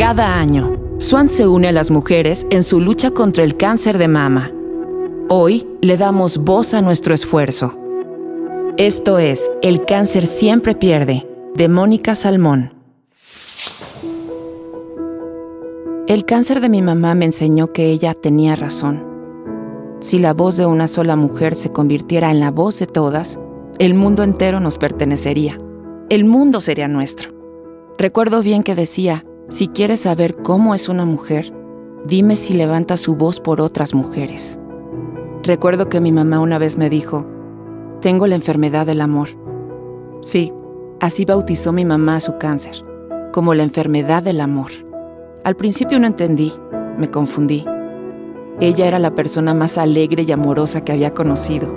Cada 0.00 0.38
año, 0.38 0.78
Swan 0.96 1.28
se 1.28 1.46
une 1.46 1.68
a 1.68 1.72
las 1.72 1.90
mujeres 1.90 2.46
en 2.48 2.62
su 2.62 2.80
lucha 2.80 3.10
contra 3.10 3.44
el 3.44 3.58
cáncer 3.58 3.98
de 3.98 4.08
mama. 4.08 4.50
Hoy 5.28 5.68
le 5.82 5.98
damos 5.98 6.38
voz 6.38 6.72
a 6.72 6.80
nuestro 6.80 7.12
esfuerzo. 7.12 7.74
Esto 8.78 9.18
es 9.18 9.52
El 9.60 9.84
cáncer 9.84 10.26
siempre 10.26 10.74
pierde, 10.74 11.28
de 11.54 11.68
Mónica 11.68 12.14
Salmón. 12.14 12.72
El 16.06 16.24
cáncer 16.24 16.62
de 16.62 16.70
mi 16.70 16.80
mamá 16.80 17.14
me 17.14 17.26
enseñó 17.26 17.70
que 17.70 17.90
ella 17.90 18.14
tenía 18.14 18.56
razón. 18.56 19.04
Si 20.00 20.18
la 20.18 20.32
voz 20.32 20.56
de 20.56 20.64
una 20.64 20.88
sola 20.88 21.14
mujer 21.14 21.54
se 21.54 21.72
convirtiera 21.72 22.30
en 22.30 22.40
la 22.40 22.50
voz 22.50 22.78
de 22.78 22.86
todas, 22.86 23.38
el 23.78 23.92
mundo 23.92 24.22
entero 24.22 24.60
nos 24.60 24.78
pertenecería. 24.78 25.60
El 26.08 26.24
mundo 26.24 26.62
sería 26.62 26.88
nuestro. 26.88 27.28
Recuerdo 27.98 28.42
bien 28.42 28.62
que 28.62 28.74
decía, 28.74 29.24
si 29.50 29.66
quieres 29.66 30.00
saber 30.00 30.36
cómo 30.36 30.76
es 30.76 30.88
una 30.88 31.04
mujer, 31.04 31.52
dime 32.06 32.36
si 32.36 32.54
levanta 32.54 32.96
su 32.96 33.16
voz 33.16 33.40
por 33.40 33.60
otras 33.60 33.94
mujeres. 33.94 34.60
Recuerdo 35.42 35.88
que 35.88 36.00
mi 36.00 36.12
mamá 36.12 36.38
una 36.38 36.56
vez 36.56 36.78
me 36.78 36.88
dijo, 36.88 37.26
tengo 38.00 38.28
la 38.28 38.36
enfermedad 38.36 38.86
del 38.86 39.00
amor. 39.00 39.28
Sí, 40.20 40.52
así 41.00 41.24
bautizó 41.24 41.72
mi 41.72 41.84
mamá 41.84 42.20
su 42.20 42.38
cáncer, 42.38 42.76
como 43.32 43.52
la 43.54 43.64
enfermedad 43.64 44.22
del 44.22 44.40
amor. 44.40 44.70
Al 45.42 45.56
principio 45.56 45.98
no 45.98 46.06
entendí, 46.06 46.52
me 46.96 47.10
confundí. 47.10 47.64
Ella 48.60 48.86
era 48.86 49.00
la 49.00 49.16
persona 49.16 49.52
más 49.52 49.78
alegre 49.78 50.22
y 50.22 50.30
amorosa 50.30 50.84
que 50.84 50.92
había 50.92 51.12
conocido. 51.12 51.74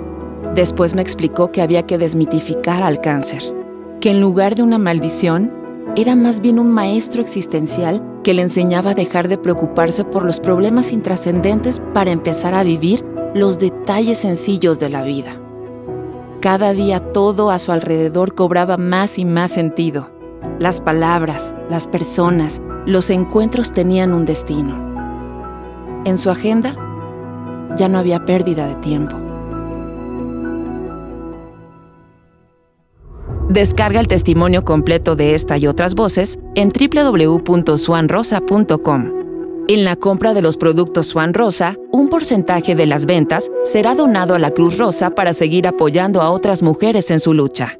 Después 0.54 0.94
me 0.94 1.02
explicó 1.02 1.50
que 1.50 1.60
había 1.60 1.84
que 1.84 1.98
desmitificar 1.98 2.84
al 2.84 3.00
cáncer, 3.00 3.42
que 4.00 4.10
en 4.12 4.20
lugar 4.20 4.54
de 4.54 4.62
una 4.62 4.78
maldición, 4.78 5.63
era 5.96 6.16
más 6.16 6.40
bien 6.40 6.58
un 6.58 6.72
maestro 6.72 7.22
existencial 7.22 8.02
que 8.24 8.34
le 8.34 8.42
enseñaba 8.42 8.90
a 8.90 8.94
dejar 8.94 9.28
de 9.28 9.38
preocuparse 9.38 10.04
por 10.04 10.24
los 10.24 10.40
problemas 10.40 10.92
intrascendentes 10.92 11.80
para 11.92 12.10
empezar 12.10 12.54
a 12.54 12.64
vivir 12.64 13.04
los 13.34 13.58
detalles 13.58 14.18
sencillos 14.18 14.80
de 14.80 14.88
la 14.88 15.02
vida. 15.02 15.32
Cada 16.40 16.72
día 16.72 17.00
todo 17.12 17.50
a 17.50 17.58
su 17.58 17.72
alrededor 17.72 18.34
cobraba 18.34 18.76
más 18.76 19.18
y 19.18 19.24
más 19.24 19.50
sentido. 19.50 20.10
Las 20.58 20.80
palabras, 20.80 21.54
las 21.70 21.86
personas, 21.86 22.60
los 22.86 23.10
encuentros 23.10 23.72
tenían 23.72 24.12
un 24.12 24.24
destino. 24.24 24.94
En 26.04 26.18
su 26.18 26.30
agenda 26.30 26.76
ya 27.76 27.88
no 27.88 27.98
había 27.98 28.24
pérdida 28.24 28.66
de 28.66 28.74
tiempo. 28.76 29.16
Descarga 33.48 34.00
el 34.00 34.08
testimonio 34.08 34.64
completo 34.64 35.14
de 35.16 35.34
esta 35.34 35.58
y 35.58 35.66
otras 35.66 35.94
voces 35.94 36.38
en 36.54 36.70
www.swanrosa.com. 36.70 39.12
En 39.68 39.84
la 39.84 39.96
compra 39.96 40.34
de 40.34 40.42
los 40.42 40.56
productos 40.56 41.06
Swan 41.06 41.32
Rosa, 41.32 41.76
un 41.90 42.10
porcentaje 42.10 42.74
de 42.74 42.86
las 42.86 43.06
ventas 43.06 43.50
será 43.64 43.94
donado 43.94 44.34
a 44.34 44.38
la 44.38 44.50
Cruz 44.50 44.78
Rosa 44.78 45.10
para 45.10 45.32
seguir 45.32 45.66
apoyando 45.66 46.20
a 46.20 46.30
otras 46.30 46.62
mujeres 46.62 47.10
en 47.10 47.20
su 47.20 47.32
lucha. 47.32 47.78